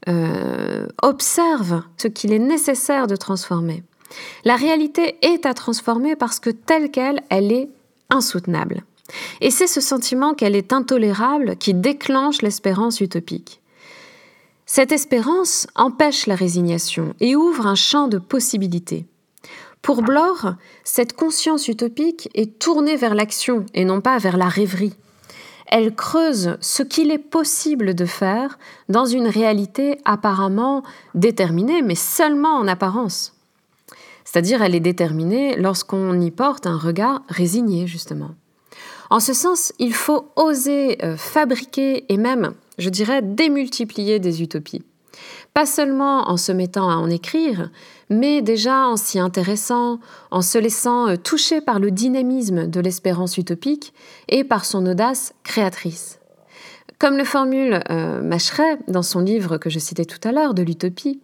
euh, 0.07 0.87
observe 1.01 1.81
ce 1.97 2.07
qu'il 2.07 2.31
est 2.31 2.39
nécessaire 2.39 3.07
de 3.07 3.15
transformer. 3.15 3.83
La 4.45 4.55
réalité 4.55 5.17
est 5.21 5.45
à 5.45 5.53
transformer 5.53 6.15
parce 6.15 6.39
que 6.39 6.51
telle 6.51 6.91
qu'elle, 6.91 7.21
elle 7.29 7.51
est 7.51 7.69
insoutenable. 8.09 8.83
Et 9.41 9.51
c'est 9.51 9.67
ce 9.67 9.81
sentiment 9.81 10.33
qu'elle 10.33 10.55
est 10.55 10.71
intolérable 10.71 11.57
qui 11.57 11.73
déclenche 11.73 12.41
l'espérance 12.41 13.01
utopique. 13.01 13.59
Cette 14.65 14.91
espérance 14.91 15.67
empêche 15.75 16.25
la 16.25 16.35
résignation 16.35 17.13
et 17.19 17.35
ouvre 17.35 17.67
un 17.67 17.75
champ 17.75 18.07
de 18.07 18.17
possibilités. 18.17 19.05
Pour 19.81 20.01
Blore, 20.01 20.55
cette 20.83 21.13
conscience 21.13 21.67
utopique 21.67 22.29
est 22.33 22.57
tournée 22.57 22.95
vers 22.95 23.13
l'action 23.13 23.67
et 23.75 23.85
non 23.85 24.01
pas 24.01 24.17
vers 24.17 24.37
la 24.37 24.49
rêverie. 24.49 24.95
Elle 25.67 25.93
creuse 25.93 26.57
ce 26.61 26.81
qu'il 26.81 27.11
est 27.11 27.19
possible 27.19 27.93
de 27.93 28.05
faire 28.05 28.57
dans 28.89 29.05
une 29.05 29.27
réalité 29.27 29.99
apparemment 30.03 30.83
déterminée, 31.13 31.83
mais 31.83 31.95
seulement 31.95 32.55
en 32.55 32.67
apparence. 32.67 33.33
C'est-à-dire 34.23 34.63
elle 34.63 34.75
est 34.75 34.79
déterminée 34.79 35.55
lorsqu'on 35.55 36.19
y 36.19 36.31
porte 36.31 36.65
un 36.65 36.77
regard 36.77 37.21
résigné, 37.29 37.85
justement. 37.85 38.31
En 39.11 39.19
ce 39.19 39.33
sens, 39.33 39.71
il 39.77 39.93
faut 39.93 40.31
oser 40.35 40.97
euh, 41.03 41.15
fabriquer 41.15 42.11
et 42.11 42.17
même, 42.17 42.53
je 42.77 42.89
dirais, 42.89 43.21
démultiplier 43.21 44.19
des 44.19 44.41
utopies. 44.41 44.83
Pas 45.53 45.65
seulement 45.65 46.29
en 46.29 46.37
se 46.37 46.51
mettant 46.51 46.89
à 46.89 46.95
en 46.95 47.09
écrire, 47.09 47.69
mais 48.09 48.41
déjà 48.41 48.87
en 48.87 48.97
s'y 48.97 49.19
intéressant, 49.19 49.99
en 50.31 50.41
se 50.41 50.57
laissant 50.57 51.07
euh, 51.07 51.15
toucher 51.15 51.61
par 51.61 51.79
le 51.79 51.91
dynamisme 51.91 52.67
de 52.67 52.79
l'espérance 52.79 53.37
utopique 53.37 53.93
et 54.27 54.43
par 54.43 54.65
son 54.65 54.85
audace 54.85 55.33
créatrice. 55.43 56.19
Comme 56.99 57.17
le 57.17 57.23
formule 57.23 57.81
euh, 57.89 58.21
Macheret 58.21 58.77
dans 58.87 59.03
son 59.03 59.19
livre 59.19 59.57
que 59.57 59.69
je 59.69 59.79
citais 59.79 60.05
tout 60.05 60.25
à 60.27 60.31
l'heure 60.31 60.53
de 60.53 60.63
l'utopie, 60.63 61.21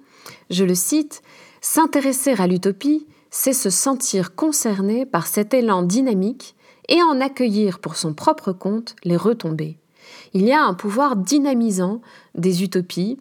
je 0.50 0.63
le 0.63 0.75
cite, 0.75 1.22
S'intéresser 1.63 2.34
à 2.39 2.48
l'utopie, 2.48 3.05
c'est 3.29 3.53
se 3.53 3.70
sentir 3.70 4.36
concerné 4.36 5.05
par 5.05 5.27
cet 5.27 5.53
élan 5.53 5.84
dynamique 5.84 6.55
et 6.89 7.01
en 7.03 7.22
accueillir 7.22 7.79
pour 7.79 7.96
son 7.96 8.13
propre 8.15 8.51
compte 8.51 8.96
les 9.03 9.15
retombées. 9.15 9.77
Il 10.33 10.43
y 10.43 10.51
a 10.51 10.63
un 10.63 10.73
pouvoir 10.73 11.15
dynamisant 11.15 12.01
des 12.35 12.63
utopies, 12.63 13.17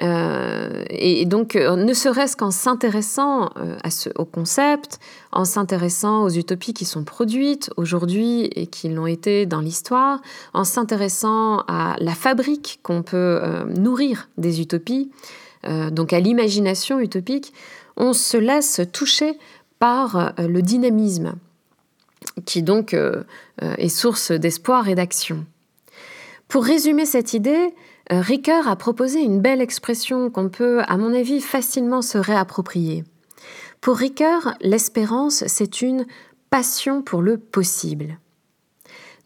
euh, 0.00 0.84
et, 0.90 1.24
donc, 1.24 1.56
euh, 1.56 1.76
ne 1.76 1.92
serait-ce 1.92 2.36
qu'en 2.36 2.50
s'intéressant 2.50 3.50
euh, 3.56 3.76
au 4.16 4.24
concept, 4.24 5.00
en 5.32 5.44
s'intéressant 5.44 6.22
aux 6.22 6.30
utopies 6.30 6.72
qui 6.72 6.84
sont 6.84 7.04
produites 7.04 7.70
aujourd'hui 7.76 8.44
et 8.54 8.66
qui 8.66 8.88
l'ont 8.88 9.06
été 9.06 9.46
dans 9.46 9.60
l'histoire, 9.60 10.20
en 10.54 10.64
s'intéressant 10.64 11.64
à 11.66 11.96
la 11.98 12.14
fabrique 12.14 12.80
qu'on 12.82 13.02
peut 13.02 13.40
nourrir 13.76 14.28
des 14.38 14.60
utopies, 14.60 15.10
donc 15.90 16.12
à 16.12 16.20
l'imagination 16.20 17.00
utopique, 17.00 17.52
on 17.96 18.12
se 18.12 18.36
laisse 18.36 18.80
toucher 18.92 19.38
par 19.78 20.32
le 20.38 20.62
dynamisme 20.62 21.34
qui 22.46 22.62
donc 22.62 22.96
est 23.60 23.88
source 23.88 24.32
d'espoir 24.32 24.88
et 24.88 24.94
d'action. 24.94 25.44
Pour 26.48 26.64
résumer 26.64 27.04
cette 27.04 27.34
idée, 27.34 27.74
euh, 28.10 28.20
Ricoeur 28.20 28.68
a 28.68 28.76
proposé 28.76 29.20
une 29.20 29.40
belle 29.40 29.60
expression 29.60 30.30
qu'on 30.30 30.48
peut, 30.48 30.80
à 30.86 30.96
mon 30.96 31.14
avis, 31.14 31.40
facilement 31.40 32.02
se 32.02 32.18
réapproprier. 32.18 33.04
Pour 33.80 33.96
Ricoeur, 33.96 34.54
l'espérance, 34.60 35.44
c'est 35.46 35.82
une 35.82 36.06
passion 36.50 37.02
pour 37.02 37.22
le 37.22 37.36
possible. 37.36 38.18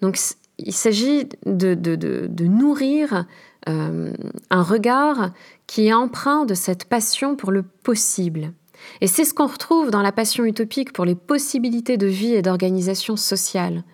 Donc, 0.00 0.18
il 0.58 0.74
s'agit 0.74 1.28
de, 1.46 2.44
nourrir 2.44 3.24
un 3.66 4.62
regard 4.62 5.30
qui 5.68 5.86
est 5.86 5.92
empreint 5.92 6.44
de 6.44 6.54
cette 6.54 6.84
passion 6.84 7.36
pour 7.36 7.52
le 7.52 7.62
possible. 7.62 8.52
Et 9.00 9.06
c'est 9.06 9.24
ce 9.24 9.34
qu'on 9.34 9.46
retrouve 9.46 9.90
dans 9.90 10.02
la 10.02 10.12
passion 10.12 10.44
utopique 10.44 10.92
pour 10.92 11.04
les 11.04 11.14
possibilités 11.14 11.96
de 11.96 12.06
vie 12.06 12.34
et 12.34 12.42
d'organisation 12.42 13.16
sociale. 13.16 13.84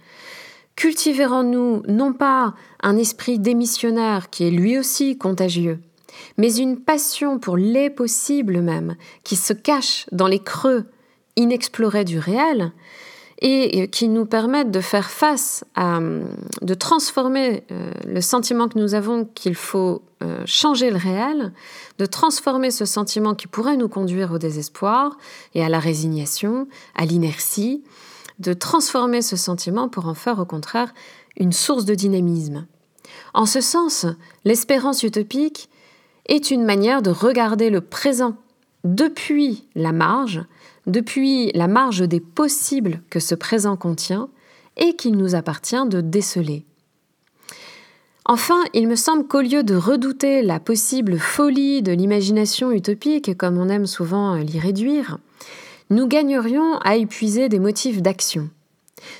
Cultiver 0.78 1.26
en 1.26 1.42
nous 1.42 1.82
non 1.88 2.12
pas 2.12 2.54
un 2.84 2.96
esprit 2.96 3.40
démissionnaire 3.40 4.30
qui 4.30 4.46
est 4.46 4.52
lui 4.52 4.78
aussi 4.78 5.18
contagieux, 5.18 5.80
mais 6.36 6.54
une 6.54 6.78
passion 6.78 7.40
pour 7.40 7.56
les 7.56 7.90
possibles 7.90 8.60
même, 8.60 8.94
qui 9.24 9.34
se 9.34 9.52
cache 9.52 10.06
dans 10.12 10.28
les 10.28 10.38
creux 10.38 10.84
inexplorés 11.34 12.04
du 12.04 12.20
réel, 12.20 12.70
et 13.40 13.88
qui 13.88 14.06
nous 14.06 14.24
permettent 14.24 14.70
de 14.70 14.80
faire 14.80 15.10
face 15.10 15.64
à, 15.74 15.98
de 15.98 16.74
transformer 16.74 17.64
euh, 17.72 17.90
le 18.06 18.20
sentiment 18.20 18.68
que 18.68 18.78
nous 18.78 18.94
avons 18.94 19.24
qu'il 19.24 19.56
faut 19.56 20.02
euh, 20.22 20.42
changer 20.46 20.90
le 20.90 20.96
réel, 20.96 21.52
de 21.98 22.06
transformer 22.06 22.70
ce 22.70 22.84
sentiment 22.84 23.34
qui 23.34 23.48
pourrait 23.48 23.76
nous 23.76 23.88
conduire 23.88 24.30
au 24.30 24.38
désespoir 24.38 25.18
et 25.56 25.64
à 25.64 25.68
la 25.68 25.80
résignation, 25.80 26.68
à 26.94 27.04
l'inertie, 27.04 27.82
de 28.38 28.52
transformer 28.52 29.22
ce 29.22 29.36
sentiment 29.36 29.88
pour 29.88 30.06
en 30.06 30.14
faire 30.14 30.38
au 30.38 30.44
contraire 30.44 30.92
une 31.36 31.52
source 31.52 31.84
de 31.84 31.94
dynamisme. 31.94 32.66
En 33.34 33.46
ce 33.46 33.60
sens, 33.60 34.06
l'espérance 34.44 35.02
utopique 35.02 35.68
est 36.26 36.50
une 36.50 36.64
manière 36.64 37.02
de 37.02 37.10
regarder 37.10 37.70
le 37.70 37.80
présent 37.80 38.36
depuis 38.84 39.66
la 39.74 39.92
marge, 39.92 40.44
depuis 40.86 41.50
la 41.52 41.68
marge 41.68 42.00
des 42.00 42.20
possibles 42.20 43.02
que 43.10 43.20
ce 43.20 43.34
présent 43.34 43.76
contient 43.76 44.28
et 44.76 44.94
qu'il 44.94 45.16
nous 45.16 45.34
appartient 45.34 45.86
de 45.88 46.00
déceler. 46.00 46.64
Enfin, 48.24 48.62
il 48.74 48.88
me 48.88 48.94
semble 48.94 49.26
qu'au 49.26 49.40
lieu 49.40 49.62
de 49.62 49.74
redouter 49.74 50.42
la 50.42 50.60
possible 50.60 51.18
folie 51.18 51.82
de 51.82 51.92
l'imagination 51.92 52.70
utopique, 52.70 53.36
comme 53.38 53.56
on 53.56 53.70
aime 53.70 53.86
souvent 53.86 54.34
l'y 54.34 54.58
réduire, 54.58 55.18
nous 55.90 56.06
gagnerions 56.06 56.78
à 56.78 56.96
épuiser 56.96 57.48
des 57.48 57.58
motifs 57.58 58.02
d'action. 58.02 58.50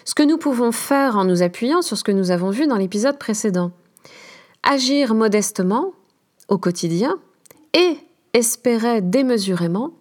Ce 0.05 0.15
que 0.15 0.23
nous 0.23 0.39
pouvons 0.39 0.73
faire 0.73 1.17
en 1.17 1.25
nous 1.25 1.43
appuyant 1.43 1.83
sur 1.83 1.97
ce 1.97 2.05
que 2.05 2.13
nous 2.13 2.31
avons 2.31 2.51
vu 2.51 2.67
dans 2.67 2.77
l'épisode 2.77 3.19
précédent. 3.19 3.71
Agir 4.63 5.15
modestement, 5.15 5.93
au 6.49 6.59
quotidien, 6.59 7.19
et 7.75 7.99
espérer 8.33 9.01
démesurément, 9.01 9.93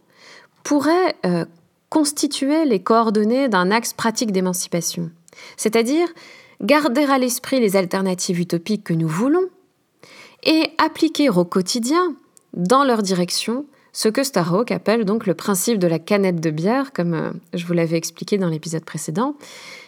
pourrait 0.64 1.16
euh, 1.26 1.46
constituer 1.90 2.66
les 2.66 2.82
coordonnées 2.82 3.50
d'un 3.50 3.72
axe 3.72 3.94
pratique 3.94 4.32
d'émancipation. 4.32 5.12
C'est-à-dire 5.56 6.08
garder 6.62 7.04
à 7.04 7.18
l'esprit 7.18 7.60
les 7.60 7.76
alternatives 7.76 8.40
utopiques 8.40 8.84
que 8.84 8.94
nous 8.94 9.08
voulons 9.08 9.48
et 10.44 10.72
appliquer 10.78 11.30
au 11.30 11.46
quotidien, 11.46 12.16
dans 12.54 12.84
leur 12.84 13.04
direction, 13.04 13.66
ce 13.98 14.10
que 14.10 14.24
Starhawk 14.24 14.70
appelle 14.70 15.06
donc 15.06 15.26
le 15.26 15.34
principe 15.34 15.80
de 15.80 15.88
la 15.88 15.98
canette 15.98 16.40
de 16.40 16.52
bière, 16.52 16.94
comme 16.94 17.16
euh, 17.16 17.32
je 17.56 17.66
vous 17.66 17.74
l'avais 17.74 17.98
expliqué 17.98 18.38
dans 18.38 18.48
l'épisode 18.48 18.86
précédent. 18.86 19.36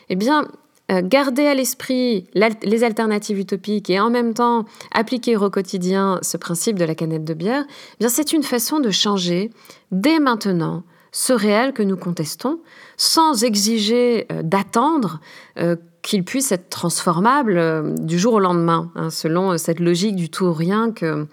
Eh 0.10 0.16
bien, 0.16 0.48
euh, 0.92 1.04
garder 1.04 1.46
à 1.46 1.54
l'esprit 1.54 2.26
les 2.34 2.84
alternatives 2.84 3.38
utopiques 3.38 3.92
et 3.92 4.00
en 4.00 4.10
même 4.10 4.34
temps 4.34 4.66
appliquer 4.92 5.38
au 5.38 5.52
quotidien 5.52 6.18
ce 6.24 6.38
principe 6.38 6.80
de 6.80 6.86
la 6.86 6.96
canette 6.96 7.24
de 7.24 7.36
bière, 7.36 7.66
eh 7.68 7.98
bien 8.00 8.10
c'est 8.10 8.34
une 8.34 8.42
façon 8.42 8.80
de 8.80 8.90
changer 8.90 9.52
dès 9.92 10.18
maintenant 10.18 10.82
ce 11.12 11.32
réel 11.32 11.72
que 11.74 11.84
nous 11.84 11.98
contestons, 11.98 12.62
sans 12.98 13.44
exiger 13.44 14.26
euh, 14.32 14.42
d'attendre 14.42 15.20
qu'il 16.02 16.24
puisse 16.24 16.52
être 16.52 16.70
transformable 16.70 17.94
du 18.00 18.18
jour 18.18 18.36
au 18.36 18.40
lendemain, 18.40 18.92
hein, 18.96 19.12
selon 19.12 19.56
cette 19.60 19.80
logique 19.80 20.16
du 20.16 20.30
tout 20.30 20.46
ou 20.46 20.54
rien 20.54 20.92
que, 20.92 21.28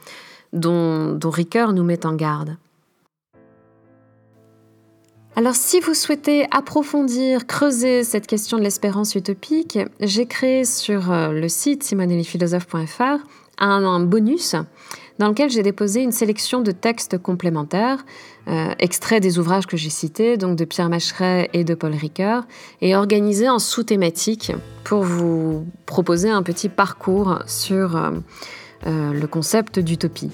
dont, 0.52 1.14
dont 1.14 1.30
Ricoeur 1.30 1.73
nous 1.73 1.85
met 1.85 2.04
en 2.04 2.14
garde. 2.14 2.59
Alors 5.38 5.55
si 5.55 5.81
vous 5.81 5.93
souhaitez 5.93 6.47
approfondir, 6.50 7.47
creuser 7.47 8.05
cette 8.05 8.26
question 8.26 8.57
de 8.57 8.62
l'espérance 8.62 9.14
utopique, 9.14 9.78
j'ai 10.00 10.25
créé 10.25 10.64
sur 10.64 11.12
euh, 11.12 11.28
le 11.31 11.47
site 11.50 11.83
simonelliphilosophe.fr 11.83 13.19
un, 13.59 14.00
bonus 14.00 14.57
dans 15.19 15.28
lequel 15.28 15.50
j'ai 15.50 15.62
déposé 15.62 16.00
une 16.00 16.12
sélection 16.12 16.62
de 16.62 16.73
textes 16.73 17.19
complémentaires, 17.19 18.07
euh, 18.49 18.71
extraits 18.78 19.23
des 19.23 19.38
ouvrages 19.38 19.66
que 19.66 19.76
j'ai 19.76 19.90
cités, 19.90 20.38
donc 20.38 20.57
de 20.57 20.64
Pierre 20.64 20.88
Macheret 20.88 21.50
et 21.52 21.64
de 21.64 21.75
Paul 21.75 21.93
Ricoeur, 21.93 22.45
et 22.81 22.97
organisés 22.97 23.50
en 23.50 23.59
sous-thématiques 23.59 24.52
pour 24.85 25.02
vous 25.02 25.66
proposer 25.85 26.31
un 26.31 26.43
petit 26.43 26.71
parcours 26.71 27.40
sur 27.47 27.97
euh, 27.97 28.12
le 28.85 29.26
concept 29.26 29.81
d'utopie. 29.81 30.31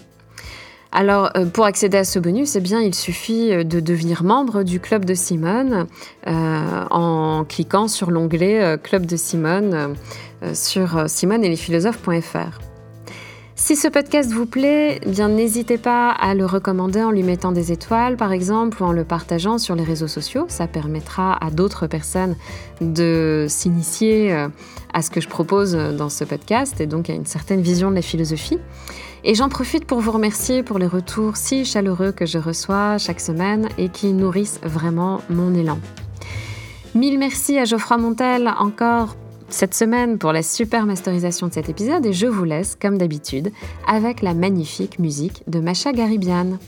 Alors, 0.92 1.32
pour 1.54 1.64
accéder 1.64 1.96
à 1.96 2.04
ce 2.04 2.18
bonus, 2.18 2.54
eh 2.54 2.61
bien, 2.61 2.80
il 2.80 2.94
suffit 2.94 3.64
de 3.64 3.80
devenir 3.80 4.25
membre 4.25 4.62
du 4.62 4.78
Club 4.78 5.06
de 5.06 5.14
Simone 5.14 5.87
en 6.26 7.44
cliquant 7.49 7.88
sur 7.88 8.11
l'onglet 8.11 8.78
Club 8.82 9.06
de 9.06 9.16
Simone 9.16 9.94
sur 10.52 11.08
simoneetlesphilosophes.fr. 11.08 12.72
Si 13.64 13.76
ce 13.76 13.87
podcast 13.87 14.32
vous 14.32 14.44
plaît, 14.44 14.99
bien 15.06 15.28
n'hésitez 15.28 15.78
pas 15.78 16.11
à 16.11 16.34
le 16.34 16.46
recommander 16.46 17.00
en 17.00 17.12
lui 17.12 17.22
mettant 17.22 17.52
des 17.52 17.70
étoiles 17.70 18.16
par 18.16 18.32
exemple 18.32 18.82
ou 18.82 18.87
en 18.87 18.90
le 18.90 19.04
partageant 19.04 19.56
sur 19.56 19.76
les 19.76 19.84
réseaux 19.84 20.08
sociaux. 20.08 20.46
Ça 20.49 20.66
permettra 20.66 21.38
à 21.40 21.49
d'autres 21.52 21.87
personnes 21.87 22.34
de 22.80 23.46
s'initier 23.49 24.32
euh, 24.32 24.49
à 24.92 25.00
ce 25.00 25.11
que 25.11 25.20
je 25.20 25.28
propose 25.28 25.75
dans 25.75 26.08
ce 26.08 26.24
podcast 26.24 26.81
et 26.81 26.88
donc 26.88 27.09
à 27.09 27.12
une 27.12 27.24
certaine 27.24 27.61
vision 27.61 27.90
de 27.90 27.94
la 27.94 28.02
philosophie. 28.02 28.59
Et 29.24 29.35
j'en 29.37 29.48
profite 29.48 29.85
pour 29.85 30.00
vous 30.00 30.11
remercier 30.11 30.64
pour 30.64 30.78
les 30.78 30.87
retours 30.87 31.37
si 31.37 31.64
chaleureux 31.64 32.11
que 32.11 32.26
je 32.26 32.38
reçois 32.38 32.98
chaque 32.98 33.20
semaine 33.20 33.68
et 33.78 33.88
qui 33.88 34.12
nourrissent 34.12 34.58
vraiment 34.64 35.20
mon 35.30 35.54
élan. 35.54 35.78
Mille 36.94 37.18
merci 37.18 37.56
à 37.58 37.64
Geoffroy 37.64 37.98
Montel 37.98 38.52
encore 38.58 39.16
cette 39.48 39.74
semaine 39.74 40.18
pour 40.18 40.32
la 40.32 40.42
super 40.42 40.87
masterisation 40.87 41.46
de 41.46 41.52
cet 41.52 41.68
épisode 41.68 42.04
et 42.04 42.12
je 42.12 42.26
vous 42.26 42.44
laisse, 42.44 42.76
comme 42.80 42.98
d'habitude, 42.98 43.52
avec 43.87 44.22
la 44.22 44.35
magnifique 44.35 44.98
musique 44.98 45.42
de 45.46 45.61
Macha 45.61 45.92
Garibian. 45.92 46.58